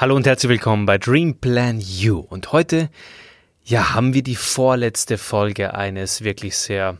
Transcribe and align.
Hallo 0.00 0.16
und 0.16 0.26
herzlich 0.26 0.48
willkommen 0.48 0.86
bei 0.86 0.96
Dream 0.96 1.34
Plan 1.40 1.78
You. 1.78 2.20
Und 2.20 2.52
heute, 2.52 2.88
ja, 3.64 3.92
haben 3.92 4.14
wir 4.14 4.22
die 4.22 4.34
vorletzte 4.34 5.18
Folge 5.18 5.74
eines 5.74 6.24
wirklich 6.24 6.56
sehr, 6.56 6.96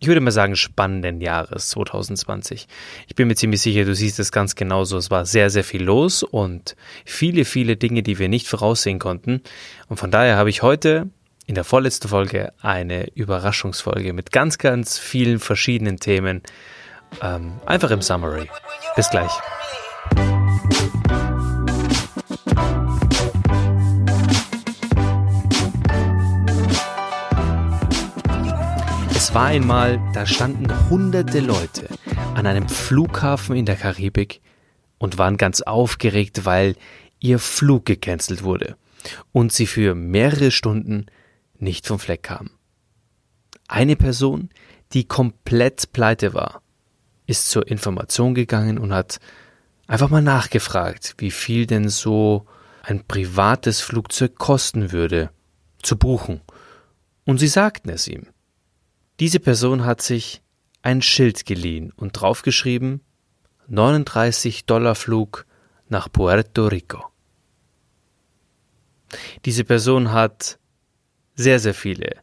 ich 0.00 0.08
würde 0.08 0.20
mal 0.20 0.32
sagen, 0.32 0.56
spannenden 0.56 1.20
Jahres 1.20 1.68
2020. 1.68 2.66
Ich 3.06 3.14
bin 3.14 3.28
mir 3.28 3.36
ziemlich 3.36 3.60
sicher, 3.60 3.84
du 3.84 3.94
siehst 3.94 4.18
es 4.18 4.32
ganz 4.32 4.56
genauso. 4.56 4.96
Es 4.96 5.12
war 5.12 5.26
sehr, 5.26 5.48
sehr 5.48 5.62
viel 5.62 5.84
los 5.84 6.24
und 6.24 6.74
viele, 7.04 7.44
viele 7.44 7.76
Dinge, 7.76 8.02
die 8.02 8.18
wir 8.18 8.28
nicht 8.28 8.48
voraussehen 8.48 8.98
konnten. 8.98 9.40
Und 9.86 9.98
von 9.98 10.10
daher 10.10 10.36
habe 10.36 10.50
ich 10.50 10.62
heute 10.62 11.08
in 11.46 11.54
der 11.54 11.62
vorletzten 11.62 12.08
Folge 12.08 12.52
eine 12.60 13.12
Überraschungsfolge 13.14 14.12
mit 14.12 14.32
ganz, 14.32 14.58
ganz 14.58 14.98
vielen 14.98 15.38
verschiedenen 15.38 16.00
Themen. 16.00 16.42
Ähm, 17.22 17.60
einfach 17.64 17.92
im 17.92 18.02
Summary. 18.02 18.50
Bis 18.96 19.08
gleich. 19.08 19.30
War 29.32 29.46
einmal, 29.46 29.98
da 30.12 30.26
standen 30.26 30.90
hunderte 30.90 31.40
Leute 31.40 31.88
an 32.34 32.46
einem 32.46 32.68
Flughafen 32.68 33.56
in 33.56 33.64
der 33.64 33.76
Karibik 33.76 34.42
und 34.98 35.16
waren 35.16 35.38
ganz 35.38 35.62
aufgeregt, 35.62 36.44
weil 36.44 36.76
ihr 37.18 37.38
Flug 37.38 37.86
gecancelt 37.86 38.42
wurde 38.42 38.76
und 39.32 39.50
sie 39.50 39.66
für 39.66 39.94
mehrere 39.94 40.50
Stunden 40.50 41.06
nicht 41.58 41.86
vom 41.86 41.98
Fleck 41.98 42.24
kamen. 42.24 42.50
Eine 43.68 43.96
Person, 43.96 44.50
die 44.92 45.04
komplett 45.04 45.94
pleite 45.94 46.34
war, 46.34 46.60
ist 47.26 47.48
zur 47.48 47.66
Information 47.68 48.34
gegangen 48.34 48.76
und 48.76 48.92
hat 48.92 49.18
einfach 49.86 50.10
mal 50.10 50.20
nachgefragt, 50.20 51.14
wie 51.16 51.30
viel 51.30 51.66
denn 51.66 51.88
so 51.88 52.44
ein 52.82 53.02
privates 53.06 53.80
Flugzeug 53.80 54.36
kosten 54.36 54.92
würde, 54.92 55.30
zu 55.82 55.96
buchen. 55.96 56.42
Und 57.24 57.38
sie 57.38 57.48
sagten 57.48 57.88
es 57.88 58.08
ihm. 58.08 58.26
Diese 59.22 59.38
Person 59.38 59.84
hat 59.84 60.02
sich 60.02 60.42
ein 60.82 61.00
Schild 61.00 61.46
geliehen 61.46 61.92
und 61.94 62.10
draufgeschrieben 62.10 63.02
39 63.68 64.66
Dollar 64.66 64.96
Flug 64.96 65.46
nach 65.88 66.10
Puerto 66.10 66.66
Rico. 66.66 67.04
Diese 69.44 69.62
Person 69.62 70.10
hat 70.10 70.58
sehr, 71.36 71.60
sehr 71.60 71.72
viele, 71.72 72.16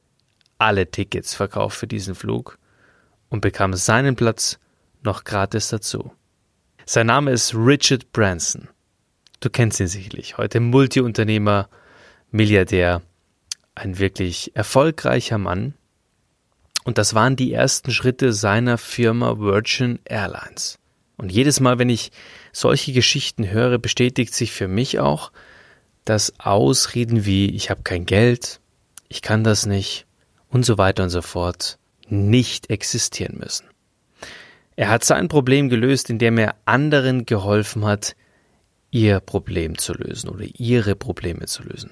alle 0.57 0.91
Tickets 0.91 1.33
verkauft 1.33 1.77
für 1.77 1.87
diesen 1.87 2.15
Flug 2.15 2.59
und 3.29 3.39
bekam 3.39 3.75
seinen 3.75 4.17
Platz 4.17 4.59
noch 5.01 5.23
gratis 5.23 5.69
dazu. 5.69 6.11
Sein 6.85 7.07
Name 7.07 7.31
ist 7.31 7.55
Richard 7.55 8.11
Branson. 8.11 8.67
Du 9.39 9.49
kennst 9.49 9.79
ihn 9.79 9.87
sicherlich. 9.87 10.37
Heute 10.37 10.59
Multiunternehmer, 10.59 11.69
Milliardär, 12.29 13.01
ein 13.73 13.99
wirklich 13.99 14.53
erfolgreicher 14.53 15.37
Mann, 15.37 15.75
und 16.89 16.97
das 16.97 17.13
waren 17.13 17.35
die 17.35 17.53
ersten 17.53 17.91
Schritte 17.91 18.33
seiner 18.33 18.79
Firma 18.79 19.37
Virgin 19.37 19.99
Airlines. 20.05 20.79
Und 21.17 21.31
jedes 21.31 21.59
Mal, 21.59 21.77
wenn 21.77 21.87
ich 21.87 22.11
solche 22.51 22.93
Geschichten 22.93 23.47
höre, 23.47 23.77
bestätigt 23.77 24.33
sich 24.33 24.51
für 24.51 24.67
mich 24.67 24.97
auch, 24.97 25.31
dass 26.03 26.33
Ausreden 26.39 27.27
wie 27.27 27.51
ich 27.51 27.69
habe 27.69 27.83
kein 27.83 28.07
Geld, 28.07 28.59
ich 29.07 29.21
kann 29.21 29.43
das 29.43 29.67
nicht 29.67 30.07
und 30.49 30.65
so 30.65 30.79
weiter 30.79 31.03
und 31.03 31.11
so 31.11 31.21
fort 31.21 31.77
nicht 32.07 32.71
existieren 32.71 33.37
müssen. 33.37 33.67
Er 34.75 34.89
hat 34.89 35.03
sein 35.03 35.27
Problem 35.27 35.69
gelöst, 35.69 36.09
indem 36.09 36.39
er 36.39 36.55
anderen 36.65 37.27
geholfen 37.27 37.85
hat, 37.85 38.15
ihr 38.89 39.19
Problem 39.19 39.77
zu 39.77 39.93
lösen 39.93 40.27
oder 40.27 40.45
ihre 40.55 40.95
Probleme 40.95 41.45
zu 41.45 41.61
lösen. 41.61 41.91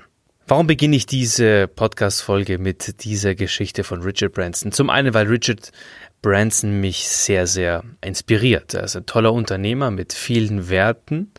Warum 0.49 0.65
beginne 0.65 0.95
ich 0.95 1.05
diese 1.05 1.67
Podcast-Folge 1.67 2.57
mit 2.57 3.03
dieser 3.03 3.35
Geschichte 3.35 3.83
von 3.83 4.01
Richard 4.01 4.31
Branson? 4.31 4.71
Zum 4.71 4.89
einen, 4.89 5.13
weil 5.13 5.27
Richard 5.27 5.73
Branson 6.21 6.79
mich 6.79 7.09
sehr, 7.09 7.47
sehr 7.47 7.83
inspiriert. 7.99 8.73
Er 8.73 8.85
ist 8.85 8.95
ein 8.95 9.05
toller 9.05 9.33
Unternehmer 9.33 9.91
mit 9.91 10.13
vielen 10.13 10.69
Werten, 10.69 11.33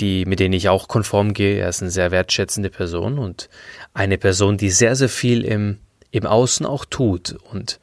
die, 0.00 0.24
mit 0.24 0.40
denen 0.40 0.54
ich 0.54 0.68
auch 0.68 0.88
konform 0.88 1.34
gehe. 1.34 1.60
Er 1.60 1.68
ist 1.68 1.82
eine 1.82 1.92
sehr 1.92 2.10
wertschätzende 2.10 2.70
Person 2.70 3.20
und 3.20 3.48
eine 3.94 4.18
Person, 4.18 4.56
die 4.56 4.70
sehr, 4.70 4.96
sehr 4.96 5.08
viel 5.08 5.44
im, 5.44 5.78
im 6.10 6.26
Außen 6.26 6.66
auch 6.66 6.84
tut 6.84 7.36
und 7.52 7.78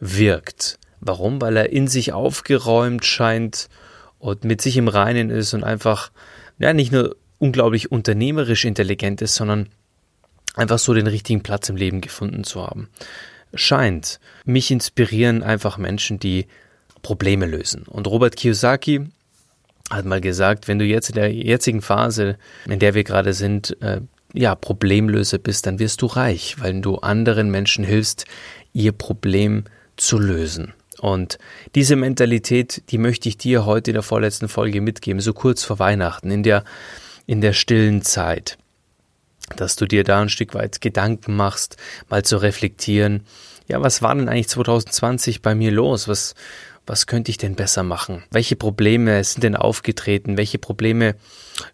wirkt. 0.00 0.78
Warum? 1.00 1.42
Weil 1.42 1.54
er 1.58 1.70
in 1.70 1.86
sich 1.86 2.14
aufgeräumt 2.14 3.04
scheint 3.04 3.68
und 4.18 4.44
mit 4.44 4.62
sich 4.62 4.78
im 4.78 4.88
Reinen 4.88 5.28
ist 5.28 5.52
und 5.52 5.64
einfach, 5.64 6.12
ja, 6.58 6.72
nicht 6.72 6.92
nur 6.92 7.14
unglaublich 7.36 7.92
unternehmerisch 7.92 8.64
intelligent 8.64 9.20
ist, 9.20 9.34
sondern 9.34 9.68
einfach 10.58 10.78
so 10.78 10.92
den 10.92 11.06
richtigen 11.06 11.42
Platz 11.42 11.68
im 11.68 11.76
Leben 11.76 12.00
gefunden 12.00 12.44
zu 12.44 12.62
haben. 12.62 12.88
Scheint. 13.54 14.20
Mich 14.44 14.70
inspirieren 14.70 15.42
einfach 15.42 15.78
Menschen, 15.78 16.18
die 16.18 16.46
Probleme 17.02 17.46
lösen. 17.46 17.84
Und 17.84 18.06
Robert 18.06 18.36
Kiyosaki 18.36 19.06
hat 19.90 20.04
mal 20.04 20.20
gesagt, 20.20 20.68
wenn 20.68 20.78
du 20.78 20.84
jetzt 20.84 21.10
in 21.10 21.14
der 21.14 21.32
jetzigen 21.32 21.80
Phase, 21.80 22.36
in 22.66 22.78
der 22.78 22.94
wir 22.94 23.04
gerade 23.04 23.32
sind, 23.32 23.80
äh, 23.80 24.00
ja, 24.34 24.54
Problemlöser 24.54 25.38
bist, 25.38 25.66
dann 25.66 25.78
wirst 25.78 26.02
du 26.02 26.06
reich, 26.06 26.56
weil 26.58 26.80
du 26.80 26.96
anderen 26.96 27.50
Menschen 27.50 27.84
hilfst, 27.84 28.26
ihr 28.74 28.92
Problem 28.92 29.64
zu 29.96 30.18
lösen. 30.18 30.74
Und 31.00 31.38
diese 31.74 31.96
Mentalität, 31.96 32.82
die 32.90 32.98
möchte 32.98 33.28
ich 33.28 33.38
dir 33.38 33.64
heute 33.64 33.92
in 33.92 33.94
der 33.94 34.02
vorletzten 34.02 34.48
Folge 34.48 34.80
mitgeben, 34.80 35.20
so 35.20 35.32
kurz 35.32 35.64
vor 35.64 35.78
Weihnachten, 35.78 36.30
in 36.30 36.42
der, 36.42 36.64
in 37.26 37.40
der 37.40 37.52
stillen 37.54 38.02
Zeit 38.02 38.58
dass 39.56 39.76
du 39.76 39.86
dir 39.86 40.04
da 40.04 40.20
ein 40.20 40.28
Stück 40.28 40.54
weit 40.54 40.80
Gedanken 40.80 41.36
machst, 41.36 41.76
mal 42.08 42.24
zu 42.24 42.36
reflektieren. 42.36 43.24
Ja, 43.68 43.82
was 43.82 44.02
war 44.02 44.14
denn 44.14 44.28
eigentlich 44.28 44.48
2020 44.48 45.42
bei 45.42 45.54
mir 45.54 45.70
los? 45.70 46.08
Was, 46.08 46.34
was 46.88 47.06
könnte 47.06 47.30
ich 47.30 47.36
denn 47.36 47.54
besser 47.54 47.82
machen? 47.82 48.24
Welche 48.30 48.56
Probleme 48.56 49.22
sind 49.22 49.44
denn 49.44 49.56
aufgetreten? 49.56 50.38
Welche 50.38 50.58
Probleme 50.58 51.16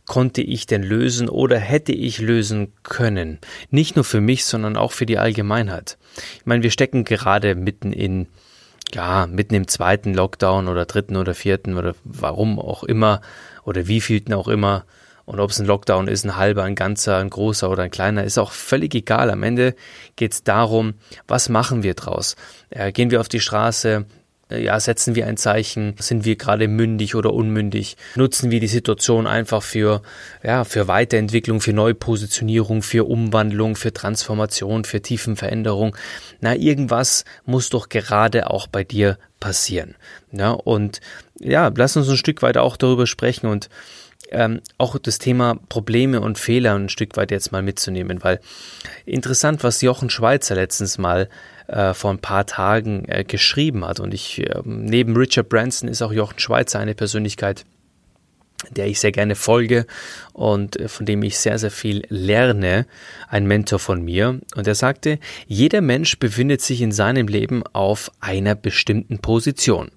konnte 0.07 0.43
ich 0.43 0.67
denn 0.67 0.83
lösen 0.83 1.29
oder 1.29 1.59
hätte 1.59 1.93
ich 1.93 2.19
lösen 2.19 2.73
können? 2.83 3.39
Nicht 3.71 3.95
nur 3.95 4.05
für 4.05 4.21
mich, 4.21 4.45
sondern 4.45 4.77
auch 4.77 4.91
für 4.91 5.07
die 5.07 5.19
Allgemeinheit. 5.19 5.99
Ich 6.39 6.47
meine, 6.47 6.65
wir 6.65 6.73
stecken 6.73 7.05
gerade 7.05 7.55
mitten 7.55 7.93
in, 7.93 8.27
ja, 8.93 9.29
mitten 9.29 9.55
im 9.55 9.69
zweiten 9.69 10.15
Lockdown 10.15 10.67
oder 10.67 10.85
dritten 10.85 11.17
oder 11.17 11.35
vierten 11.35 11.77
oder 11.77 11.95
warum 12.03 12.59
auch 12.59 12.83
immer 12.83 13.21
oder 13.65 13.87
wievielten 13.87 14.35
auch 14.35 14.49
immer 14.49 14.85
und 15.25 15.41
ob 15.41 15.51
es 15.51 15.59
ein 15.59 15.67
Lockdown 15.67 16.09
ist, 16.09 16.25
ein 16.25 16.37
halber, 16.37 16.65
ein 16.65 16.75
ganzer, 16.75 17.17
ein 17.19 17.31
großer 17.31 17.71
oder 17.71 17.85
ein 17.85 17.91
kleiner, 17.91 18.25
ist 18.25 18.39
auch 18.39 18.53
völlig 18.53 18.95
egal. 18.95 19.31
Am 19.31 19.43
Ende 19.43 19.75
geht 20.17 20.33
es 20.33 20.43
darum, 20.43 20.95
was 21.27 21.49
machen 21.49 21.83
wir 21.83 21.95
draus? 21.95 22.37
Äh, 22.71 22.93
gehen 22.93 23.11
wir 23.11 23.21
auf 23.21 23.29
die 23.29 23.41
Straße? 23.41 24.07
Äh, 24.51 24.63
ja, 24.63 24.79
setzen 24.79 25.15
wir 25.15 25.27
ein 25.27 25.37
Zeichen? 25.37 25.95
Sind 25.99 26.25
wir 26.25 26.37
gerade 26.37 26.69
mündig 26.69 27.15
oder 27.15 27.33
unmündig? 27.33 27.97
Nutzen 28.15 28.51
wir 28.51 28.61
die 28.61 28.67
Situation 28.67 29.27
einfach 29.27 29.63
für, 29.63 30.03
ja, 30.43 30.65
für 30.65 30.89
Weiterentwicklung, 30.89 31.61
für 31.61 31.73
Neupositionierung, 31.73 32.83
für 32.83 33.09
Umwandlung, 33.09 33.77
für 33.77 33.93
Transformation, 33.93 34.85
für 34.85 35.01
Tiefenveränderung? 35.01 35.97
Na, 36.41 36.55
irgendwas 36.55 37.25
muss 37.45 37.71
doch 37.71 37.89
gerade 37.89 38.51
auch 38.51 38.67
bei 38.67 38.85
dir 38.85 39.19
passieren. 39.41 39.95
Ja, 40.33 40.51
und 40.51 41.01
ja, 41.39 41.71
lass 41.75 41.97
uns 41.97 42.09
ein 42.09 42.17
Stück 42.17 42.43
weit 42.43 42.57
auch 42.57 42.77
darüber 42.77 43.07
sprechen 43.07 43.47
und 43.47 43.69
ähm, 44.35 44.61
auch 44.79 44.99
das 44.99 45.19
Thema 45.19 45.59
Probleme 45.69 46.21
und 46.21 46.39
Fehler 46.39 46.75
ein 46.75 46.89
Stück 46.89 47.17
weit 47.17 47.31
jetzt 47.31 47.53
mal 47.53 47.63
mitzunehmen, 47.63 48.23
weil 48.23 48.41
interessant, 49.07 49.65
was 49.65 49.81
Jochen 49.81 50.11
Schweizer 50.11 50.55
letztens 50.55 50.99
mal 50.99 51.29
äh, 51.67 51.95
vor 51.95 52.11
ein 52.11 52.19
paar 52.19 52.47
Tagen 52.47 53.05
äh, 53.07 53.25
geschrieben 53.25 53.85
hat. 53.85 54.01
Und 54.01 54.13
ich, 54.13 54.41
äh, 54.41 54.61
neben 54.65 55.17
Richard 55.17 55.49
Branson 55.49 55.89
ist 55.89 56.03
auch 56.03 56.13
Jochen 56.13 56.39
Schweizer 56.39 56.79
eine 56.79 56.95
Persönlichkeit, 56.95 57.65
der 58.71 58.87
ich 58.87 59.01
sehr 59.01 59.13
gerne 59.13 59.35
folge 59.35 59.87
und 60.33 60.77
äh, 60.77 60.89
von 60.89 61.07
dem 61.07 61.23
ich 61.23 61.39
sehr, 61.39 61.59
sehr 61.59 61.71
viel 61.71 62.05
lerne, 62.09 62.87
ein 63.29 63.47
Mentor 63.47 63.79
von 63.79 64.03
mir. 64.03 64.41
Und 64.55 64.67
er 64.67 64.75
sagte, 64.75 65.19
jeder 65.47 65.81
Mensch 65.81 66.19
befindet 66.19 66.61
sich 66.61 66.81
in 66.81 66.93
seinem 66.93 67.29
Leben 67.29 67.63
auf 67.73 68.11
einer 68.21 68.55
bestimmten 68.55 69.19
Position. 69.19 69.91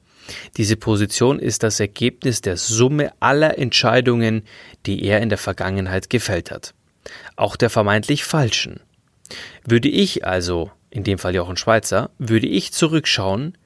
Diese 0.57 0.75
Position 0.75 1.39
ist 1.39 1.63
das 1.63 1.79
Ergebnis 1.79 2.41
der 2.41 2.57
Summe 2.57 3.11
aller 3.19 3.57
Entscheidungen, 3.57 4.43
die 4.85 5.03
er 5.03 5.21
in 5.21 5.29
der 5.29 5.37
Vergangenheit 5.37 6.09
gefällt 6.09 6.51
hat. 6.51 6.73
Auch 7.35 7.55
der 7.55 7.69
vermeintlich 7.69 8.23
falschen. 8.23 8.81
Würde 9.65 9.89
ich 9.89 10.25
also, 10.25 10.71
in 10.89 11.03
dem 11.03 11.17
Fall 11.17 11.35
Jochen 11.35 11.57
Schweizer, 11.57 12.09
würde 12.17 12.47
ich 12.47 12.73
zurückschauen, 12.73 13.57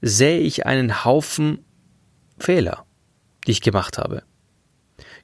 sähe 0.00 0.40
ich 0.40 0.66
einen 0.66 1.04
Haufen 1.04 1.64
Fehler, 2.38 2.84
die 3.46 3.52
ich 3.52 3.60
gemacht 3.60 3.98
habe. 3.98 4.22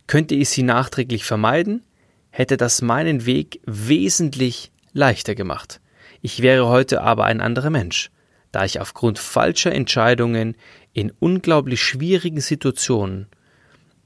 Könnte 0.06 0.34
ich 0.34 0.48
sie 0.48 0.62
nachträglich 0.62 1.24
vermeiden, 1.24 1.82
hätte 2.30 2.56
das 2.56 2.82
meinen 2.82 3.26
Weg 3.26 3.60
wesentlich 3.66 4.70
leichter 4.92 5.34
gemacht. 5.34 5.80
Ich 6.22 6.42
wäre 6.42 6.68
heute 6.68 7.02
aber 7.02 7.24
ein 7.24 7.40
anderer 7.40 7.70
Mensch 7.70 8.10
da 8.52 8.64
ich 8.64 8.80
aufgrund 8.80 9.18
falscher 9.18 9.72
Entscheidungen 9.72 10.56
in 10.92 11.12
unglaublich 11.18 11.82
schwierigen 11.82 12.40
Situationen 12.40 13.26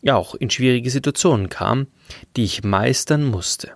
ja 0.01 0.17
auch 0.17 0.35
in 0.35 0.51
schwierige 0.51 0.91
Situationen 0.91 1.49
kam, 1.49 1.87
die 2.37 2.45
ich 2.45 2.65
meistern 2.65 3.25
musste. 3.25 3.73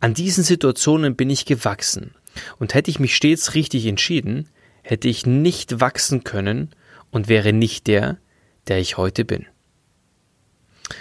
An 0.00 0.14
diesen 0.14 0.44
Situationen 0.44 1.16
bin 1.16 1.30
ich 1.30 1.46
gewachsen, 1.46 2.14
und 2.58 2.74
hätte 2.74 2.90
ich 2.90 3.00
mich 3.00 3.16
stets 3.16 3.54
richtig 3.54 3.86
entschieden, 3.86 4.48
hätte 4.82 5.08
ich 5.08 5.26
nicht 5.26 5.80
wachsen 5.80 6.24
können 6.24 6.70
und 7.10 7.28
wäre 7.28 7.52
nicht 7.52 7.86
der, 7.86 8.18
der 8.68 8.78
ich 8.78 8.96
heute 8.96 9.24
bin. 9.24 9.46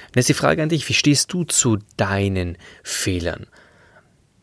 Und 0.07 0.15
jetzt 0.15 0.29
die 0.29 0.33
Frage 0.33 0.61
an 0.61 0.69
dich, 0.69 0.87
wie 0.89 0.93
stehst 0.93 1.33
du 1.33 1.43
zu 1.43 1.79
deinen 1.97 2.57
Fehlern? 2.83 3.47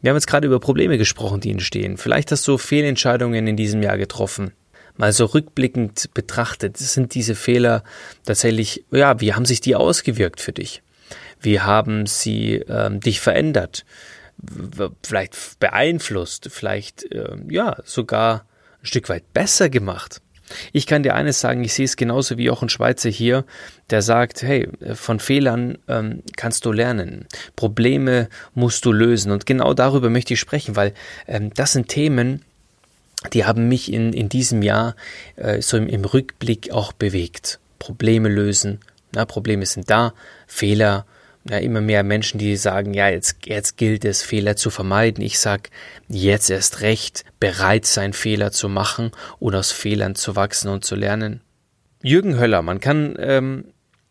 Wir 0.06 0.10
haben 0.10 0.18
jetzt 0.18 0.28
gerade 0.28 0.46
über 0.46 0.60
Probleme 0.60 0.98
gesprochen, 0.98 1.40
die 1.40 1.50
entstehen. 1.50 1.96
Vielleicht 1.96 2.30
hast 2.30 2.46
du 2.46 2.58
Fehlentscheidungen 2.58 3.48
in 3.48 3.56
diesem 3.56 3.82
Jahr 3.82 3.98
getroffen. 3.98 4.52
Mal 4.96 5.12
so 5.12 5.24
rückblickend 5.24 6.14
betrachtet, 6.14 6.76
sind 6.76 7.12
diese 7.16 7.34
Fehler 7.34 7.82
tatsächlich, 8.24 8.84
ja, 8.92 9.20
wie 9.20 9.34
haben 9.34 9.44
sich 9.44 9.60
die 9.60 9.74
ausgewirkt 9.74 10.40
für 10.40 10.52
dich? 10.52 10.84
Wie 11.40 11.58
haben 11.58 12.06
sie 12.06 12.62
ähm, 12.68 13.00
dich 13.00 13.18
verändert? 13.18 13.84
Vielleicht 15.02 15.58
beeinflusst, 15.58 16.50
vielleicht, 16.52 17.10
äh, 17.10 17.38
ja, 17.50 17.76
sogar 17.84 18.46
ein 18.80 18.86
Stück 18.86 19.08
weit 19.08 19.32
besser 19.32 19.68
gemacht? 19.70 20.22
Ich 20.72 20.86
kann 20.86 21.02
dir 21.02 21.14
eines 21.14 21.40
sagen, 21.40 21.64
ich 21.64 21.74
sehe 21.74 21.84
es 21.84 21.96
genauso 21.96 22.38
wie 22.38 22.50
auch 22.50 22.62
ein 22.62 22.68
Schweizer 22.68 23.08
hier, 23.08 23.44
der 23.90 24.02
sagt, 24.02 24.42
hey, 24.42 24.68
von 24.94 25.20
Fehlern 25.20 25.78
ähm, 25.88 26.22
kannst 26.36 26.64
du 26.64 26.72
lernen, 26.72 27.26
Probleme 27.56 28.28
musst 28.54 28.84
du 28.84 28.92
lösen. 28.92 29.32
Und 29.32 29.46
genau 29.46 29.74
darüber 29.74 30.10
möchte 30.10 30.34
ich 30.34 30.40
sprechen, 30.40 30.76
weil 30.76 30.92
ähm, 31.26 31.52
das 31.54 31.72
sind 31.72 31.88
Themen, 31.88 32.42
die 33.32 33.44
haben 33.44 33.68
mich 33.68 33.92
in, 33.92 34.12
in 34.12 34.28
diesem 34.28 34.62
Jahr 34.62 34.94
äh, 35.36 35.60
so 35.60 35.76
im, 35.76 35.88
im 35.88 36.04
Rückblick 36.04 36.70
auch 36.70 36.92
bewegt. 36.92 37.58
Probleme 37.78 38.28
lösen, 38.28 38.80
na, 39.12 39.24
Probleme 39.24 39.66
sind 39.66 39.90
da, 39.90 40.14
Fehler 40.46 41.06
ja, 41.48 41.58
immer 41.58 41.80
mehr 41.80 42.02
Menschen, 42.02 42.38
die 42.38 42.56
sagen, 42.56 42.94
ja, 42.94 43.08
jetzt, 43.08 43.46
jetzt 43.46 43.76
gilt 43.76 44.04
es, 44.04 44.22
Fehler 44.22 44.56
zu 44.56 44.70
vermeiden. 44.70 45.22
Ich 45.22 45.38
sag, 45.38 45.70
jetzt 46.08 46.50
erst 46.50 46.80
recht, 46.80 47.24
bereit 47.38 47.86
sein, 47.86 48.12
Fehler 48.12 48.52
zu 48.52 48.68
machen 48.68 49.12
und 49.38 49.54
aus 49.54 49.72
Fehlern 49.72 50.14
zu 50.14 50.36
wachsen 50.36 50.68
und 50.68 50.84
zu 50.84 50.94
lernen. 50.94 51.40
Jürgen 52.02 52.38
Höller, 52.38 52.62
man 52.62 52.80
kann 52.80 53.16
ähm, 53.18 53.64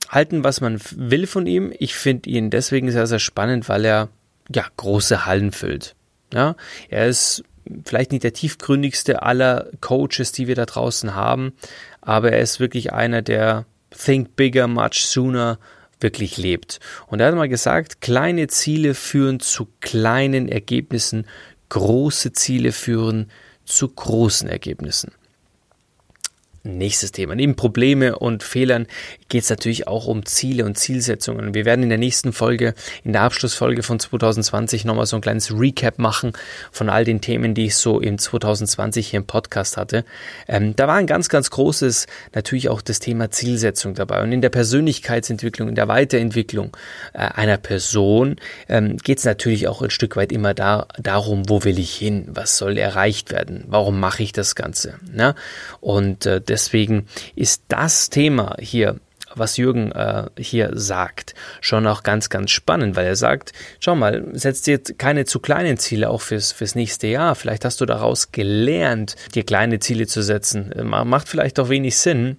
halten, 0.09 0.43
was 0.43 0.61
man 0.61 0.79
will 0.95 1.27
von 1.27 1.47
ihm. 1.47 1.73
Ich 1.77 1.95
finde 1.95 2.29
ihn 2.29 2.49
deswegen 2.49 2.91
sehr, 2.91 3.07
sehr 3.07 3.19
spannend, 3.19 3.69
weil 3.69 3.85
er 3.85 4.09
ja 4.53 4.65
große 4.77 5.25
Hallen 5.25 5.51
füllt. 5.51 5.95
Ja, 6.33 6.55
er 6.89 7.07
ist 7.07 7.43
vielleicht 7.85 8.11
nicht 8.11 8.23
der 8.23 8.33
tiefgründigste 8.33 9.23
aller 9.23 9.69
Coaches, 9.81 10.31
die 10.31 10.47
wir 10.47 10.55
da 10.55 10.65
draußen 10.65 11.15
haben, 11.15 11.53
aber 12.01 12.31
er 12.31 12.39
ist 12.39 12.59
wirklich 12.59 12.93
einer, 12.93 13.21
der 13.21 13.65
Think 13.91 14.35
Bigger, 14.35 14.67
Much 14.67 15.05
Sooner 15.05 15.57
wirklich 15.99 16.37
lebt. 16.37 16.79
Und 17.07 17.19
er 17.19 17.27
hat 17.27 17.35
mal 17.35 17.49
gesagt, 17.49 18.01
kleine 18.01 18.47
Ziele 18.47 18.93
führen 18.93 19.39
zu 19.39 19.67
kleinen 19.81 20.49
Ergebnissen, 20.49 21.25
große 21.69 22.33
Ziele 22.33 22.71
führen 22.71 23.31
zu 23.65 23.87
großen 23.87 24.47
Ergebnissen. 24.47 25.11
Nächstes 26.65 27.11
Thema. 27.11 27.35
Neben 27.35 27.55
Probleme 27.55 28.17
und 28.17 28.41
Fehlern 28.41 28.87
geht 29.29 29.43
es 29.43 29.51
natürlich 29.51 29.87
auch 29.87 30.07
um 30.07 30.25
Ziele 30.25 30.65
und 30.65 30.79
Zielsetzungen. 30.79 31.53
Wir 31.53 31.63
werden 31.63 31.83
in 31.83 31.89
der 31.89 31.99
nächsten 31.99 32.33
Folge, 32.33 32.73
in 33.03 33.13
der 33.13 33.21
Abschlussfolge 33.21 33.83
von 33.83 33.99
2020 33.99 34.83
nochmal 34.83 35.05
so 35.05 35.15
ein 35.15 35.21
kleines 35.21 35.51
Recap 35.51 35.99
machen 35.99 36.33
von 36.71 36.89
all 36.89 37.05
den 37.05 37.21
Themen, 37.21 37.53
die 37.53 37.65
ich 37.65 37.75
so 37.75 37.99
im 37.99 38.17
2020 38.17 39.09
hier 39.09 39.19
im 39.19 39.27
Podcast 39.27 39.77
hatte. 39.77 40.05
Ähm, 40.47 40.75
da 40.75 40.87
war 40.87 40.95
ein 40.95 41.05
ganz, 41.05 41.29
ganz 41.29 41.51
großes 41.51 42.07
natürlich 42.33 42.67
auch 42.69 42.81
das 42.81 42.99
Thema 42.99 43.29
Zielsetzung 43.29 43.93
dabei. 43.93 44.23
Und 44.23 44.31
in 44.31 44.41
der 44.41 44.49
Persönlichkeitsentwicklung, 44.49 45.69
in 45.69 45.75
der 45.75 45.87
Weiterentwicklung 45.87 46.75
äh, 47.13 47.19
einer 47.19 47.57
Person 47.57 48.37
ähm, 48.69 48.97
geht 48.97 49.19
es 49.19 49.25
natürlich 49.25 49.67
auch 49.67 49.83
ein 49.83 49.91
Stück 49.91 50.15
weit 50.15 50.31
immer 50.31 50.55
da, 50.55 50.87
darum, 50.99 51.47
wo 51.47 51.63
will 51.63 51.77
ich 51.77 51.93
hin? 51.93 52.25
Was 52.29 52.57
soll 52.57 52.79
erreicht 52.79 53.31
werden? 53.31 53.65
Warum 53.67 53.99
mache 53.99 54.23
ich 54.23 54.31
das 54.31 54.55
Ganze? 54.55 54.95
Ne? 55.13 55.35
Und 55.79 56.25
äh, 56.25 56.41
deswegen 56.55 57.07
ist 57.35 57.63
das 57.67 58.09
Thema 58.09 58.55
hier 58.59 58.95
was 59.37 59.57
Jürgen 59.57 59.91
äh, 59.91 60.27
hier 60.37 60.71
sagt, 60.73 61.35
schon 61.59 61.85
auch 61.87 62.03
ganz, 62.03 62.29
ganz 62.29 62.51
spannend, 62.51 62.95
weil 62.95 63.05
er 63.05 63.17
sagt, 63.17 63.51
schau 63.81 63.93
mal, 63.93 64.25
setz 64.31 64.61
dir 64.61 64.79
keine 64.79 65.25
zu 65.25 65.41
kleinen 65.41 65.77
Ziele 65.77 66.09
auch 66.09 66.21
fürs, 66.21 66.53
fürs 66.53 66.75
nächste 66.75 67.07
Jahr. 67.07 67.35
Vielleicht 67.35 67.65
hast 67.65 67.81
du 67.81 67.85
daraus 67.85 68.31
gelernt, 68.31 69.17
dir 69.33 69.43
kleine 69.43 69.79
Ziele 69.79 70.07
zu 70.07 70.21
setzen. 70.21 70.71
Macht 70.83 71.27
vielleicht 71.27 71.59
auch 71.59 71.67
wenig 71.67 71.97
Sinn, 71.97 72.37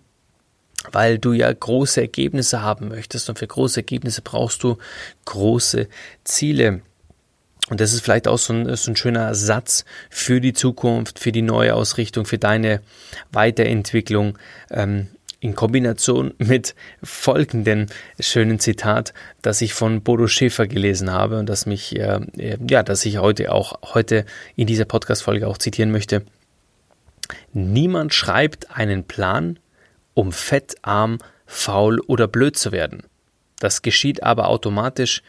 weil 0.91 1.19
du 1.19 1.35
ja 1.35 1.53
große 1.53 2.01
Ergebnisse 2.01 2.63
haben 2.63 2.89
möchtest 2.89 3.29
und 3.29 3.39
für 3.39 3.47
große 3.47 3.81
Ergebnisse 3.81 4.23
brauchst 4.23 4.63
du 4.63 4.79
große 5.27 5.89
Ziele. 6.25 6.81
Und 7.69 7.81
das 7.81 7.93
ist 7.93 8.03
vielleicht 8.03 8.29
auch 8.29 8.39
so 8.39 8.53
ein, 8.53 8.77
so 8.77 8.91
ein 8.91 8.97
schöner 8.97 9.35
Satz 9.35 9.85
für 10.09 10.41
die 10.41 10.53
Zukunft, 10.53 11.19
für 11.19 11.33
die 11.33 11.43
neue 11.43 11.75
Ausrichtung, 11.75 12.25
für 12.25 12.39
deine 12.39 12.81
Weiterentwicklung. 13.33 14.39
Ähm, 14.71 15.09
in 15.41 15.55
Kombination 15.55 16.35
mit 16.39 16.75
folgendem 17.03 17.87
schönen 18.19 18.59
Zitat, 18.59 19.13
das 19.43 19.61
ich 19.61 19.75
von 19.75 20.03
Bodo 20.03 20.27
Schäfer 20.29 20.67
gelesen 20.67 21.11
habe 21.11 21.39
und 21.39 21.49
das 21.49 21.67
mich, 21.67 21.97
äh, 21.97 22.21
ja, 22.69 22.83
das 22.83 23.05
ich 23.05 23.19
heute 23.19 23.53
auch 23.53 23.95
heute 23.95 24.25
in 24.57 24.67
dieser 24.67 24.85
Podcast-Folge 24.85 25.47
auch 25.47 25.59
zitieren 25.59 25.91
möchte. 25.91 26.25
Niemand 27.53 28.15
schreibt 28.15 28.77
einen 28.77 29.05
Plan, 29.05 29.59
um 30.15 30.33
fettarm, 30.33 31.19
faul 31.47 32.01
oder 32.01 32.29
blöd 32.29 32.57
zu 32.57 32.73
werden. 32.73 33.05
Das 33.59 33.83
geschieht 33.83 34.23
aber 34.23 34.49
automatisch, 34.49 35.23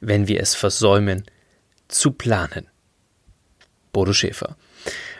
wenn 0.00 0.28
wir 0.28 0.40
es 0.40 0.54
versäumen, 0.54 1.24
zu 1.92 2.12
planen. 2.12 2.66
Bodo 3.92 4.12
Schäfer. 4.12 4.56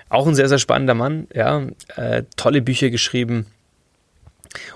Auch 0.09 0.27
ein 0.27 0.35
sehr, 0.35 0.49
sehr 0.49 0.59
spannender 0.59 0.95
Mann, 0.95 1.27
ja, 1.33 1.67
äh, 1.97 2.25
tolle 2.37 2.63
Bücher 2.63 2.91
geschrieben. 2.91 3.47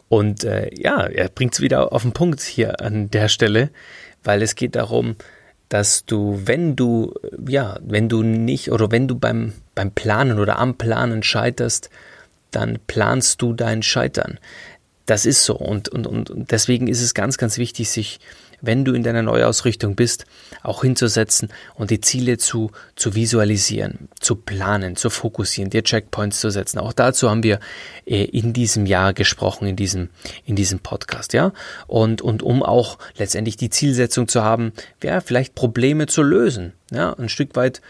Und 0.08 0.44
äh, 0.44 0.70
ja, 0.74 1.06
er 1.06 1.28
bringt 1.28 1.54
es 1.54 1.60
wieder 1.60 1.92
auf 1.92 2.02
den 2.02 2.12
Punkt 2.12 2.40
hier 2.40 2.80
an 2.80 3.10
der 3.10 3.28
Stelle, 3.28 3.70
weil 4.24 4.40
es 4.42 4.54
geht 4.54 4.76
darum, 4.76 5.16
dass 5.68 6.06
du, 6.06 6.40
wenn 6.44 6.76
du, 6.76 7.12
ja, 7.46 7.78
wenn 7.82 8.08
du 8.08 8.22
nicht 8.22 8.70
oder 8.70 8.90
wenn 8.90 9.08
du 9.08 9.18
beim, 9.18 9.52
beim 9.74 9.90
Planen 9.90 10.38
oder 10.38 10.58
am 10.58 10.76
Planen 10.76 11.22
scheiterst, 11.22 11.90
dann 12.50 12.78
planst 12.86 13.42
du 13.42 13.52
dein 13.52 13.82
Scheitern. 13.82 14.38
Das 15.06 15.24
ist 15.24 15.44
so 15.44 15.56
und, 15.56 15.88
und, 15.88 16.06
und 16.06 16.50
deswegen 16.50 16.88
ist 16.88 17.00
es 17.00 17.14
ganz, 17.14 17.38
ganz 17.38 17.58
wichtig, 17.58 17.90
sich 17.90 18.18
wenn 18.60 18.84
du 18.84 18.92
in 18.92 19.02
deiner 19.02 19.22
Neuausrichtung 19.22 19.96
bist, 19.96 20.26
auch 20.62 20.82
hinzusetzen 20.82 21.50
und 21.74 21.90
die 21.90 22.00
Ziele 22.00 22.38
zu, 22.38 22.70
zu 22.94 23.14
visualisieren, 23.14 24.08
zu 24.20 24.36
planen, 24.36 24.96
zu 24.96 25.10
fokussieren, 25.10 25.70
dir 25.70 25.82
Checkpoints 25.82 26.40
zu 26.40 26.50
setzen. 26.50 26.78
Auch 26.78 26.92
dazu 26.92 27.30
haben 27.30 27.42
wir 27.42 27.60
äh, 28.06 28.24
in 28.24 28.52
diesem 28.52 28.86
Jahr 28.86 29.12
gesprochen, 29.12 29.66
in 29.66 29.76
diesem, 29.76 30.10
in 30.44 30.56
diesem 30.56 30.80
Podcast, 30.80 31.32
ja. 31.32 31.52
Und, 31.86 32.22
und 32.22 32.42
um 32.42 32.62
auch 32.62 32.98
letztendlich 33.16 33.56
die 33.56 33.70
Zielsetzung 33.70 34.28
zu 34.28 34.42
haben, 34.42 34.72
ja, 35.02 35.20
vielleicht 35.20 35.54
Probleme 35.54 36.06
zu 36.06 36.22
lösen, 36.22 36.72
ja, 36.90 37.12
ein 37.14 37.28
Stück 37.28 37.56
weit 37.56 37.80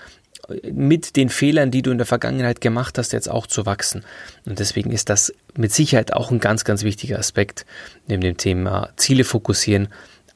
mit 0.73 1.17
den 1.17 1.29
Fehlern, 1.29 1.71
die 1.71 1.83
du 1.83 1.91
in 1.91 1.99
der 1.99 2.07
Vergangenheit 2.07 2.61
gemacht 2.61 2.99
hast, 2.99 3.13
jetzt 3.13 3.29
auch 3.29 3.47
zu 3.47 3.67
wachsen. 3.67 4.05
Und 4.45 4.59
deswegen 4.59 4.93
ist 4.93 5.09
das 5.09 5.33
mit 5.57 5.73
Sicherheit 5.73 6.13
auch 6.13 6.31
ein 6.31 6.39
ganz, 6.39 6.65
ganz 6.65 6.83
wichtiger 6.85 7.19
Aspekt 7.19 7.67
neben 8.07 8.23
dem 8.23 8.37
Thema 8.37 8.91
Ziele 8.97 9.25
fokussieren 9.25 9.89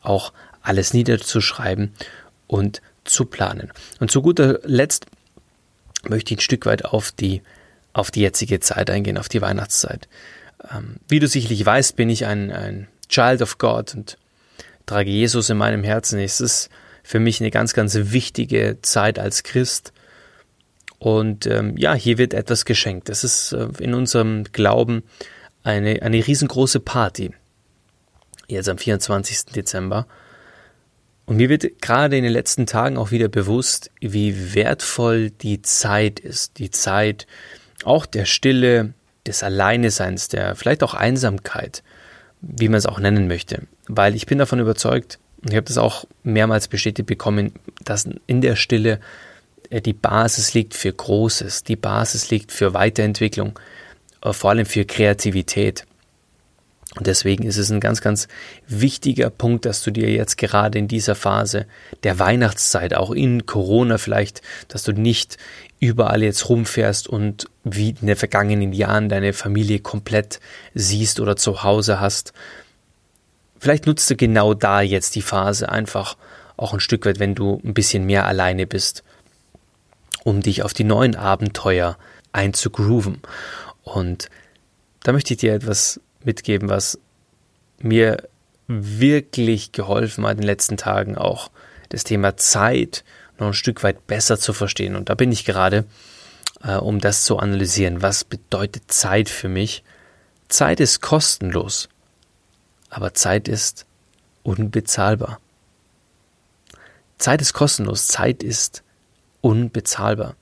auch 0.03 0.33
alles 0.63 0.95
niederzuschreiben 0.95 1.93
und 2.47 2.83
zu 3.05 3.27
planen. 3.27 3.73
Und 3.99 4.11
zu 4.11 4.23
guter 4.23 4.61
Letzt 4.65 5.07
möchte 6.09 6.35
ich 6.35 6.39
ein 6.39 6.43
Stück 6.43 6.67
weit 6.67 6.85
auf 6.85 7.13
die, 7.13 7.43
auf 7.93 8.11
die 8.11 8.21
jetzige 8.21 8.61
Zeit 8.61 8.91
eingehen, 8.91 9.19
auf 9.19 9.29
die 9.29 9.43
Weihnachtszeit. 9.43 10.09
Ähm, 10.71 10.97
wie 11.09 11.19
du 11.19 11.29
sicherlich 11.29 11.65
weißt, 11.65 11.97
bin 11.97 12.11
ich 12.11 12.27
ein, 12.27 12.51
ein 12.51 12.89
Child 13.09 13.43
of 13.43 13.59
God 13.59 13.95
und 13.95 14.19
trage 14.87 15.11
Jesus 15.11 15.51
in 15.51 15.57
meinem 15.57 15.85
Herzen. 15.85 16.19
Es 16.19 16.41
ist 16.41 16.71
für 17.03 17.21
mich 17.21 17.41
eine 17.41 17.51
ganz, 17.51 17.75
ganz 17.75 17.95
wichtige 17.95 18.79
Zeit 18.83 19.19
als 19.19 19.43
Christ. 19.43 19.93
Und 21.01 21.47
ähm, 21.47 21.77
ja, 21.77 21.95
hier 21.95 22.19
wird 22.19 22.35
etwas 22.35 22.65
geschenkt. 22.65 23.09
Das 23.09 23.25
ist 23.25 23.53
äh, 23.53 23.67
in 23.81 23.95
unserem 23.95 24.45
Glauben 24.45 25.03
eine, 25.65 26.03
eine 26.03 26.25
riesengroße 26.25 26.79
Party 26.79 27.33
jetzt 28.47 28.69
am 28.69 28.79
24. 28.79 29.47
Dezember. 29.47 30.07
Und 31.27 31.37
mir 31.37 31.49
wird 31.49 31.81
gerade 31.81 32.17
in 32.17 32.23
den 32.23 32.33
letzten 32.33 32.67
Tagen 32.67 32.97
auch 32.97 33.11
wieder 33.11 33.29
bewusst, 33.29 33.91
wie 34.01 34.55
wertvoll 34.55 35.31
die 35.31 35.63
Zeit 35.63 36.21
ist. 36.21 36.59
Die 36.59 36.71
Zeit 36.71 37.27
auch 37.85 38.07
der 38.07 38.25
Stille, 38.25 38.95
des 39.27 39.43
Alleineseins, 39.43 40.29
der 40.29 40.55
vielleicht 40.57 40.83
auch 40.83 40.95
Einsamkeit, 40.95 41.83
wie 42.41 42.69
man 42.69 42.79
es 42.79 42.87
auch 42.87 42.99
nennen 42.99 43.29
möchte. 43.29 43.63
Weil 43.87 44.15
ich 44.15 44.27
bin 44.27 44.39
davon 44.39 44.61
überzeugt, 44.61 45.19
und 45.43 45.51
ich 45.51 45.57
habe 45.57 45.67
das 45.67 45.79
auch 45.79 46.05
mehrmals 46.23 46.69
bestätigt 46.69 47.07
bekommen, 47.07 47.53
dass 47.85 48.09
in 48.27 48.41
der 48.41 48.57
Stille 48.57 49.01
die 49.79 49.93
Basis 49.93 50.53
liegt 50.55 50.75
für 50.75 50.93
Großes, 50.93 51.63
die 51.63 51.77
Basis 51.77 52.31
liegt 52.31 52.51
für 52.51 52.75
Weiterentwicklung, 52.75 53.59
äh, 54.23 54.33
vor 54.33 54.51
allem 54.51 54.67
für 54.67 54.85
Kreativität. 54.85 55.87
Und 56.97 57.07
deswegen 57.07 57.45
ist 57.45 57.57
es 57.57 57.71
ein 57.71 57.79
ganz, 57.79 58.01
ganz 58.01 58.27
wichtiger 58.67 59.31
Punkt, 59.31 59.65
dass 59.65 59.85
du 59.85 59.93
dir 59.93 60.11
jetzt 60.11 60.37
gerade 60.37 60.77
in 60.77 60.89
dieser 60.89 61.15
Phase 61.15 61.67
der 62.03 62.19
Weihnachtszeit, 62.19 62.95
auch 62.95 63.13
in 63.13 63.47
Corona 63.47 63.97
vielleicht, 63.97 64.43
dass 64.67 64.83
du 64.83 64.93
nicht 64.93 65.37
überall 65.79 66.25
jetzt 66.25 66.49
rumfährst 66.49 67.07
und 67.07 67.49
wie 67.63 67.91
in 67.91 68.09
den 68.09 68.17
vergangenen 68.17 68.73
Jahren 68.73 69.09
deine 69.09 69.33
Familie 69.33 69.79
komplett 69.79 70.41
siehst 70.75 71.21
oder 71.21 71.37
zu 71.37 71.63
Hause 71.63 72.01
hast. 72.01 72.33
Vielleicht 73.61 73.87
nutzt 73.87 74.11
du 74.11 74.17
genau 74.17 74.55
da 74.55 74.81
jetzt 74.81 75.15
die 75.15 75.23
Phase 75.23 75.69
einfach 75.69 76.17
auch 76.57 76.75
ein 76.75 76.81
Stück 76.81 77.07
weit, 77.07 77.21
wenn 77.21 77.37
du 77.37 77.61
ein 77.65 77.73
bisschen 77.73 78.05
mehr 78.05 78.27
alleine 78.27 78.67
bist, 78.67 79.05
um 80.31 80.41
dich 80.41 80.63
auf 80.63 80.73
die 80.73 80.85
neuen 80.85 81.17
Abenteuer 81.17 81.99
einzugrooven. 82.33 83.21
Und 83.83 84.31
da 85.03 85.13
möchte 85.13 85.35
ich 85.35 85.41
dir 85.41 85.53
etwas 85.53 86.01
mitgeben, 86.23 86.69
was 86.69 86.99
mir 87.79 88.29
wirklich 88.69 89.73
geholfen 89.73 90.25
hat 90.25 90.33
in 90.33 90.39
den 90.39 90.47
letzten 90.47 90.77
Tagen 90.77 91.19
auch 91.19 91.51
das 91.89 92.05
Thema 92.05 92.37
Zeit 92.37 93.05
noch 93.39 93.49
ein 93.49 93.55
Stück 93.55 93.83
weit 93.83 94.07
besser 94.07 94.39
zu 94.39 94.53
verstehen. 94.53 94.95
Und 94.95 95.09
da 95.09 95.17
bin 95.17 95.33
ich 95.33 95.45
gerade, 95.45 95.85
äh, 96.63 96.77
um 96.77 97.01
das 97.01 97.25
zu 97.25 97.39
analysieren. 97.39 98.01
Was 98.01 98.23
bedeutet 98.23 98.93
Zeit 98.93 99.29
für 99.29 99.49
mich? 99.49 99.83
Zeit 100.49 100.79
ist 100.79 101.01
kostenlos, 101.01 101.89
aber 102.89 103.15
Zeit 103.15 103.49
ist 103.49 103.87
unbezahlbar. 104.45 105.41
Zeit 107.19 107.43
ist 107.43 107.53
kostenlos, 107.53 108.07
Zeit 108.07 108.43
ist 108.43 108.85
unbezahlbar. 109.41 110.37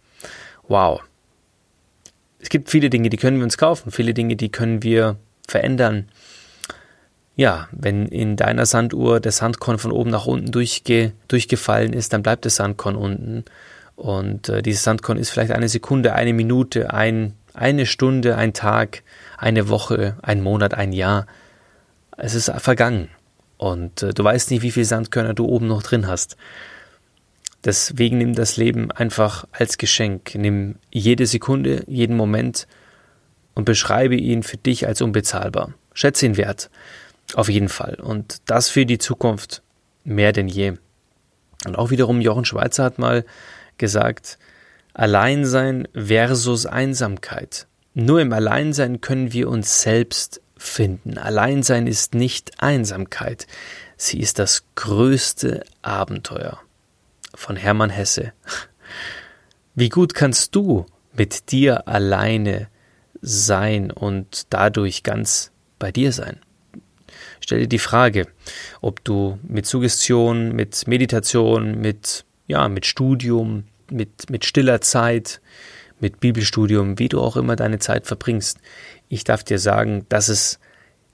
Wow. 0.66 1.02
Es 2.40 2.48
gibt 2.48 2.70
viele 2.70 2.90
Dinge, 2.90 3.10
die 3.10 3.16
können 3.16 3.38
wir 3.38 3.44
uns 3.44 3.58
kaufen, 3.58 3.90
viele 3.90 4.14
Dinge, 4.14 4.36
die 4.36 4.50
können 4.50 4.82
wir 4.82 5.16
verändern. 5.48 6.08
Ja, 7.34 7.68
wenn 7.72 8.06
in 8.06 8.36
deiner 8.36 8.66
Sanduhr 8.66 9.20
der 9.20 9.32
Sandkorn 9.32 9.78
von 9.78 9.92
oben 9.92 10.10
nach 10.10 10.26
unten 10.26 10.50
durchge 10.50 11.12
durchgefallen 11.28 11.92
ist, 11.92 12.12
dann 12.12 12.22
bleibt 12.22 12.44
der 12.44 12.50
Sandkorn 12.50 12.96
unten. 12.96 13.44
Und 13.94 14.48
äh, 14.48 14.62
dieses 14.62 14.82
Sandkorn 14.84 15.18
ist 15.18 15.30
vielleicht 15.30 15.52
eine 15.52 15.68
Sekunde, 15.68 16.14
eine 16.14 16.32
Minute, 16.32 16.92
ein, 16.92 17.34
eine 17.54 17.86
Stunde, 17.86 18.36
ein 18.36 18.52
Tag, 18.52 19.02
eine 19.36 19.68
Woche, 19.68 20.16
ein 20.22 20.42
Monat, 20.42 20.74
ein 20.74 20.92
Jahr. 20.92 21.26
Es 22.16 22.34
ist 22.34 22.50
vergangen. 22.58 23.08
Und 23.56 24.02
äh, 24.02 24.14
du 24.14 24.24
weißt 24.24 24.50
nicht, 24.50 24.62
wie 24.62 24.70
viele 24.70 24.86
Sandkörner 24.86 25.34
du 25.34 25.46
oben 25.46 25.66
noch 25.66 25.82
drin 25.82 26.06
hast. 26.06 26.36
Deswegen 27.64 28.18
nimm 28.18 28.34
das 28.34 28.56
Leben 28.56 28.90
einfach 28.90 29.46
als 29.52 29.78
Geschenk. 29.78 30.34
Nimm 30.34 30.76
jede 30.90 31.26
Sekunde, 31.26 31.84
jeden 31.86 32.16
Moment 32.16 32.66
und 33.54 33.64
beschreibe 33.64 34.14
ihn 34.14 34.42
für 34.42 34.56
dich 34.56 34.86
als 34.86 35.02
unbezahlbar. 35.02 35.74
Schätze 35.92 36.26
ihn 36.26 36.36
wert. 36.36 36.70
Auf 37.34 37.48
jeden 37.48 37.68
Fall. 37.68 37.96
Und 37.96 38.38
das 38.46 38.68
für 38.68 38.86
die 38.86 38.98
Zukunft 38.98 39.62
mehr 40.04 40.32
denn 40.32 40.48
je. 40.48 40.74
Und 41.66 41.76
auch 41.76 41.90
wiederum 41.90 42.20
Jochen 42.20 42.44
Schweizer 42.44 42.84
hat 42.84 42.98
mal 42.98 43.24
gesagt, 43.76 44.38
Alleinsein 44.94 45.88
versus 45.94 46.66
Einsamkeit. 46.66 47.66
Nur 47.94 48.20
im 48.20 48.32
Alleinsein 48.32 49.00
können 49.00 49.32
wir 49.32 49.48
uns 49.48 49.82
selbst 49.82 50.40
finden. 50.56 51.18
Alleinsein 51.18 51.86
ist 51.86 52.14
nicht 52.14 52.62
Einsamkeit. 52.62 53.46
Sie 53.96 54.20
ist 54.20 54.38
das 54.38 54.64
größte 54.76 55.64
Abenteuer. 55.82 56.60
Von 57.38 57.54
Hermann 57.54 57.90
Hesse. 57.90 58.32
Wie 59.76 59.90
gut 59.90 60.12
kannst 60.12 60.56
du 60.56 60.86
mit 61.12 61.52
dir 61.52 61.86
alleine 61.86 62.66
sein 63.22 63.92
und 63.92 64.48
dadurch 64.50 65.04
ganz 65.04 65.52
bei 65.78 65.92
dir 65.92 66.10
sein. 66.10 66.40
Stell 67.38 67.60
dir 67.60 67.68
die 67.68 67.78
Frage, 67.78 68.26
ob 68.80 69.04
du 69.04 69.38
mit 69.44 69.66
Suggestion, 69.66 70.50
mit 70.50 70.88
Meditation, 70.88 71.80
mit, 71.80 72.24
ja, 72.48 72.68
mit 72.68 72.86
Studium, 72.86 73.66
mit, 73.88 74.28
mit 74.30 74.44
stiller 74.44 74.80
Zeit, 74.80 75.40
mit 76.00 76.18
Bibelstudium, 76.18 76.98
wie 76.98 77.08
du 77.08 77.20
auch 77.20 77.36
immer 77.36 77.54
deine 77.54 77.78
Zeit 77.78 78.08
verbringst. 78.08 78.58
Ich 79.08 79.22
darf 79.22 79.44
dir 79.44 79.60
sagen, 79.60 80.06
dass 80.08 80.26
es, 80.26 80.58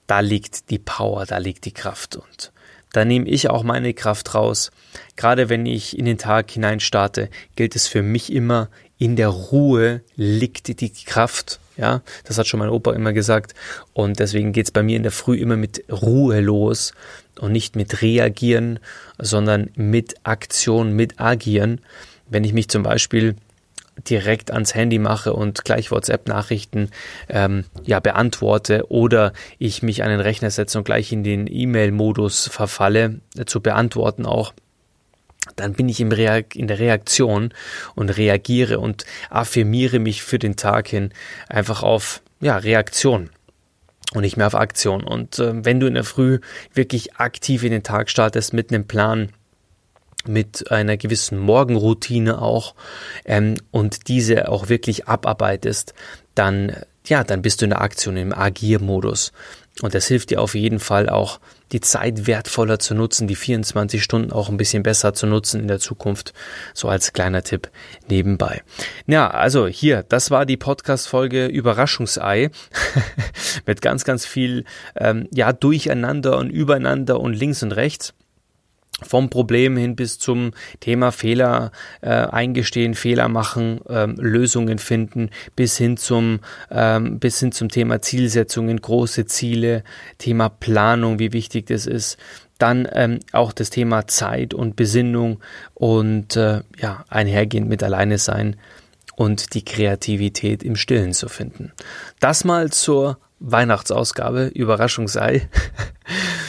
da 0.06 0.20
liegt 0.20 0.70
die 0.70 0.78
Power, 0.78 1.26
da 1.26 1.36
liegt 1.36 1.66
die 1.66 1.74
Kraft 1.74 2.16
und 2.16 2.53
da 2.94 3.04
nehme 3.04 3.28
ich 3.28 3.50
auch 3.50 3.64
meine 3.64 3.92
Kraft 3.92 4.34
raus. 4.34 4.70
Gerade 5.16 5.48
wenn 5.48 5.66
ich 5.66 5.98
in 5.98 6.04
den 6.04 6.16
Tag 6.16 6.50
hinein 6.52 6.78
starte, 6.78 7.28
gilt 7.56 7.74
es 7.74 7.88
für 7.88 8.02
mich 8.02 8.32
immer, 8.32 8.68
in 8.98 9.16
der 9.16 9.28
Ruhe 9.28 10.02
liegt 10.14 10.80
die 10.80 10.92
Kraft. 11.04 11.58
Ja, 11.76 12.02
das 12.22 12.38
hat 12.38 12.46
schon 12.46 12.60
mein 12.60 12.68
Opa 12.68 12.92
immer 12.92 13.12
gesagt. 13.12 13.54
Und 13.94 14.20
deswegen 14.20 14.52
geht 14.52 14.66
es 14.66 14.70
bei 14.70 14.84
mir 14.84 14.96
in 14.96 15.02
der 15.02 15.10
Früh 15.10 15.36
immer 15.36 15.56
mit 15.56 15.84
Ruhe 15.90 16.40
los 16.40 16.94
und 17.40 17.50
nicht 17.50 17.74
mit 17.74 18.00
Reagieren, 18.00 18.78
sondern 19.18 19.70
mit 19.74 20.14
Aktion, 20.22 20.92
mit 20.92 21.18
Agieren. 21.18 21.80
Wenn 22.28 22.44
ich 22.44 22.52
mich 22.52 22.68
zum 22.68 22.84
Beispiel 22.84 23.34
direkt 23.96 24.50
ans 24.50 24.74
Handy 24.74 24.98
mache 24.98 25.32
und 25.32 25.64
gleich 25.64 25.90
WhatsApp-Nachrichten 25.90 26.90
ähm, 27.28 27.64
ja 27.84 28.00
beantworte 28.00 28.90
oder 28.90 29.32
ich 29.58 29.82
mich 29.82 30.02
an 30.02 30.10
den 30.10 30.20
Rechner 30.20 30.50
setze 30.50 30.78
und 30.78 30.84
gleich 30.84 31.12
in 31.12 31.24
den 31.24 31.46
E-Mail-Modus 31.46 32.48
verfalle, 32.48 33.20
äh, 33.36 33.44
zu 33.44 33.60
beantworten 33.60 34.26
auch, 34.26 34.52
dann 35.56 35.74
bin 35.74 35.88
ich 35.88 36.00
im 36.00 36.10
in 36.10 36.68
der 36.68 36.78
Reaktion 36.78 37.52
und 37.94 38.16
reagiere 38.16 38.80
und 38.80 39.04
affirmiere 39.30 39.98
mich 39.98 40.22
für 40.22 40.38
den 40.38 40.56
Tag 40.56 40.88
hin 40.88 41.10
einfach 41.48 41.82
auf 41.82 42.22
ja, 42.40 42.56
Reaktion 42.56 43.30
und 44.14 44.22
nicht 44.22 44.36
mehr 44.36 44.46
auf 44.46 44.54
Aktion. 44.54 45.04
Und 45.04 45.38
äh, 45.38 45.64
wenn 45.64 45.80
du 45.80 45.86
in 45.86 45.94
der 45.94 46.04
Früh 46.04 46.40
wirklich 46.72 47.16
aktiv 47.16 47.62
in 47.62 47.72
den 47.72 47.82
Tag 47.82 48.10
startest 48.10 48.52
mit 48.52 48.72
einem 48.72 48.86
Plan, 48.86 49.30
mit 50.28 50.70
einer 50.70 50.96
gewissen 50.96 51.38
Morgenroutine 51.38 52.40
auch 52.40 52.74
ähm, 53.24 53.54
und 53.70 54.08
diese 54.08 54.48
auch 54.48 54.68
wirklich 54.68 55.08
abarbeitest, 55.08 55.94
dann 56.34 56.72
ja, 57.06 57.22
dann 57.22 57.42
bist 57.42 57.60
du 57.60 57.66
in 57.66 57.70
der 57.70 57.82
Aktion 57.82 58.16
im 58.16 58.32
Agiermodus. 58.32 59.32
Und 59.82 59.94
das 59.94 60.06
hilft 60.06 60.30
dir 60.30 60.40
auf 60.40 60.54
jeden 60.54 60.78
Fall 60.78 61.08
auch, 61.08 61.40
die 61.72 61.80
Zeit 61.80 62.28
wertvoller 62.28 62.78
zu 62.78 62.94
nutzen, 62.94 63.26
die 63.26 63.34
24 63.34 64.02
Stunden 64.02 64.32
auch 64.32 64.48
ein 64.48 64.56
bisschen 64.56 64.84
besser 64.84 65.12
zu 65.12 65.26
nutzen 65.26 65.60
in 65.60 65.66
der 65.66 65.80
Zukunft. 65.80 66.32
So 66.72 66.88
als 66.88 67.12
kleiner 67.12 67.42
Tipp 67.42 67.70
nebenbei. 68.08 68.62
Ja, 69.06 69.28
also 69.28 69.66
hier, 69.66 70.04
das 70.08 70.30
war 70.30 70.46
die 70.46 70.56
Podcast-Folge 70.56 71.46
Überraschungsei 71.46 72.50
mit 73.66 73.82
ganz, 73.82 74.04
ganz 74.04 74.24
viel 74.24 74.64
ähm, 74.94 75.28
ja 75.32 75.52
durcheinander 75.52 76.38
und 76.38 76.50
übereinander 76.50 77.18
und 77.18 77.34
links 77.34 77.62
und 77.64 77.72
rechts 77.72 78.14
vom 79.02 79.28
Problem 79.28 79.76
hin 79.76 79.96
bis 79.96 80.18
zum 80.18 80.52
Thema 80.80 81.10
Fehler 81.10 81.72
äh, 82.00 82.10
eingestehen, 82.10 82.94
Fehler 82.94 83.28
machen, 83.28 83.80
ähm, 83.88 84.16
Lösungen 84.18 84.78
finden, 84.78 85.30
bis 85.56 85.76
hin 85.76 85.96
zum 85.96 86.40
ähm, 86.70 87.18
bis 87.18 87.40
hin 87.40 87.52
zum 87.52 87.68
Thema 87.68 88.00
Zielsetzungen, 88.00 88.80
große 88.80 89.26
Ziele, 89.26 89.82
Thema 90.18 90.48
Planung, 90.48 91.18
wie 91.18 91.32
wichtig 91.32 91.66
das 91.66 91.86
ist. 91.86 92.18
Dann 92.58 92.88
ähm, 92.92 93.18
auch 93.32 93.52
das 93.52 93.70
Thema 93.70 94.06
Zeit 94.06 94.54
und 94.54 94.76
Besinnung 94.76 95.40
und 95.74 96.36
äh, 96.36 96.60
ja 96.78 97.04
einhergehend 97.08 97.68
mit 97.68 97.82
Alleine 97.82 98.18
sein 98.18 98.56
und 99.16 99.54
die 99.54 99.64
Kreativität 99.64 100.62
im 100.62 100.76
Stillen 100.76 101.12
zu 101.12 101.28
finden. 101.28 101.72
Das 102.20 102.44
mal 102.44 102.70
zur 102.70 103.18
Weihnachtsausgabe, 103.40 104.46
Überraschung 104.46 105.08
sei. 105.08 105.48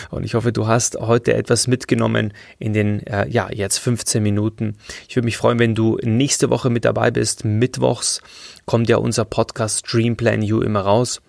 Und 0.09 0.24
ich 0.24 0.33
hoffe, 0.33 0.51
du 0.51 0.67
hast 0.67 0.97
heute 1.00 1.33
etwas 1.33 1.67
mitgenommen 1.67 2.33
in 2.59 2.74
den, 2.74 3.05
äh, 3.07 3.27
ja, 3.29 3.50
jetzt 3.51 3.77
15 3.79 4.21
Minuten. 4.21 4.75
Ich 5.07 5.15
würde 5.15 5.25
mich 5.25 5.38
freuen, 5.38 5.59
wenn 5.59 5.75
du 5.75 5.97
nächste 6.03 6.50
Woche 6.50 6.69
mit 6.69 6.85
dabei 6.85 7.12
bist. 7.12 7.45
Mittwochs 7.45 8.21
kommt 8.65 8.89
ja 8.89 8.97
unser 8.97 9.25
Podcast 9.25 9.85
Dream 9.91 10.15
Plan 10.15 10.41
You 10.41 10.62
immer 10.62 10.81
raus. 10.81 11.21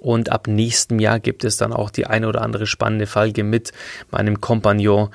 Und 0.00 0.30
ab 0.30 0.46
nächstem 0.46 0.98
Jahr 0.98 1.20
gibt 1.20 1.44
es 1.44 1.56
dann 1.56 1.72
auch 1.72 1.90
die 1.90 2.06
eine 2.06 2.28
oder 2.28 2.42
andere 2.42 2.66
spannende 2.66 3.06
Folge 3.06 3.44
mit 3.44 3.72
meinem 4.10 4.40
Kompagnon 4.40 5.10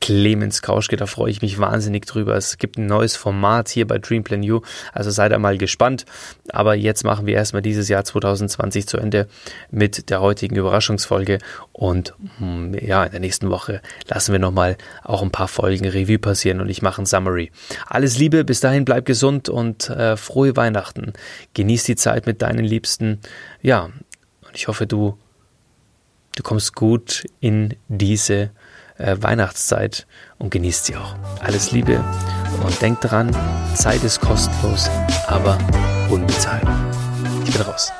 Clemens 0.00 0.62
Kauschke. 0.62 0.96
Da 0.96 1.06
freue 1.06 1.30
ich 1.30 1.42
mich 1.42 1.58
wahnsinnig 1.58 2.06
drüber. 2.06 2.36
Es 2.36 2.58
gibt 2.58 2.78
ein 2.78 2.86
neues 2.86 3.16
Format 3.16 3.68
hier 3.68 3.86
bei 3.86 3.98
Dreamplan 3.98 4.48
U. 4.50 4.60
Also 4.92 5.10
seid 5.10 5.32
da 5.32 5.38
mal 5.38 5.58
gespannt. 5.58 6.04
Aber 6.50 6.74
jetzt 6.74 7.04
machen 7.04 7.26
wir 7.26 7.34
erstmal 7.34 7.62
dieses 7.62 7.88
Jahr 7.88 8.04
2020 8.04 8.86
zu 8.86 8.98
Ende 8.98 9.28
mit 9.70 10.10
der 10.10 10.20
heutigen 10.20 10.56
Überraschungsfolge. 10.56 11.38
Und 11.72 12.14
hm, 12.38 12.74
ja, 12.80 13.04
in 13.04 13.10
der 13.10 13.20
nächsten 13.20 13.50
Woche 13.50 13.82
lassen 14.08 14.32
wir 14.32 14.38
nochmal 14.38 14.76
auch 15.04 15.22
ein 15.22 15.30
paar 15.30 15.48
Folgen 15.48 15.86
Revue 15.86 16.18
passieren 16.18 16.60
und 16.60 16.68
ich 16.68 16.82
mache 16.82 17.02
ein 17.02 17.06
Summary. 17.06 17.50
Alles 17.86 18.18
Liebe, 18.18 18.44
bis 18.44 18.60
dahin 18.60 18.84
bleib 18.84 19.04
gesund 19.04 19.48
und 19.48 19.88
äh, 19.90 20.16
frohe 20.16 20.56
Weihnachten. 20.56 21.12
Genieß 21.54 21.84
die 21.84 21.96
Zeit 21.96 22.26
mit 22.26 22.42
deinen 22.42 22.64
Liebsten. 22.64 23.20
Ja, 23.62 23.90
ich 24.58 24.66
hoffe, 24.66 24.88
du, 24.88 25.16
du 26.34 26.42
kommst 26.42 26.74
gut 26.74 27.24
in 27.38 27.76
diese 27.86 28.50
äh, 28.96 29.16
Weihnachtszeit 29.20 30.08
und 30.38 30.50
genießt 30.50 30.86
sie 30.86 30.96
auch. 30.96 31.14
Alles 31.40 31.70
Liebe 31.70 32.04
und 32.64 32.82
denk 32.82 33.00
dran, 33.00 33.30
Zeit 33.74 34.02
ist 34.02 34.20
kostenlos, 34.20 34.90
aber 35.28 35.58
unbezahlbar. 36.10 36.76
Ich 37.44 37.52
bin 37.52 37.62
raus. 37.62 37.92